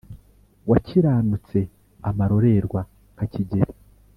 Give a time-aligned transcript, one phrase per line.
[0.69, 1.59] wakiranutse
[2.09, 2.81] amarorerwa
[3.13, 3.73] nka kigeli.